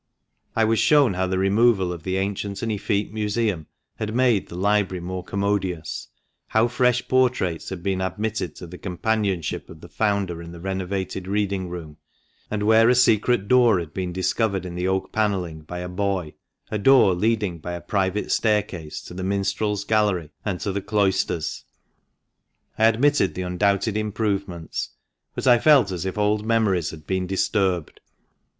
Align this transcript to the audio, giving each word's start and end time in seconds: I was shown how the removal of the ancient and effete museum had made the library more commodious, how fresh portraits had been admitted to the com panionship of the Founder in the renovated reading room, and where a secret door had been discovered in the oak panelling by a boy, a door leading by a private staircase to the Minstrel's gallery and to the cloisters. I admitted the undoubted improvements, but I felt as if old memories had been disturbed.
I 0.55 0.63
was 0.63 0.79
shown 0.79 1.13
how 1.13 1.27
the 1.27 1.37
removal 1.37 1.93
of 1.93 2.01
the 2.01 2.17
ancient 2.17 2.63
and 2.63 2.71
effete 2.71 3.13
museum 3.13 3.67
had 3.97 4.15
made 4.15 4.47
the 4.47 4.55
library 4.55 4.99
more 4.99 5.23
commodious, 5.23 6.07
how 6.47 6.69
fresh 6.69 7.07
portraits 7.07 7.69
had 7.69 7.83
been 7.83 8.01
admitted 8.01 8.55
to 8.55 8.65
the 8.65 8.79
com 8.79 8.97
panionship 8.97 9.69
of 9.69 9.79
the 9.79 9.87
Founder 9.89 10.41
in 10.41 10.53
the 10.53 10.59
renovated 10.59 11.27
reading 11.27 11.69
room, 11.69 11.97
and 12.49 12.63
where 12.63 12.89
a 12.89 12.95
secret 12.95 13.47
door 13.47 13.77
had 13.79 13.93
been 13.93 14.11
discovered 14.11 14.65
in 14.65 14.73
the 14.73 14.87
oak 14.87 15.11
panelling 15.11 15.61
by 15.61 15.77
a 15.81 15.87
boy, 15.87 16.33
a 16.71 16.79
door 16.79 17.13
leading 17.13 17.59
by 17.59 17.73
a 17.73 17.79
private 17.79 18.31
staircase 18.31 19.03
to 19.03 19.13
the 19.13 19.23
Minstrel's 19.23 19.83
gallery 19.83 20.31
and 20.43 20.59
to 20.61 20.71
the 20.71 20.81
cloisters. 20.81 21.63
I 22.75 22.85
admitted 22.85 23.35
the 23.35 23.43
undoubted 23.43 23.95
improvements, 23.95 24.95
but 25.35 25.45
I 25.45 25.59
felt 25.59 25.91
as 25.91 26.07
if 26.07 26.17
old 26.17 26.43
memories 26.43 26.89
had 26.89 27.05
been 27.05 27.27
disturbed. 27.27 27.99